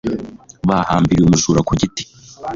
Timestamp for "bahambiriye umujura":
0.67-1.61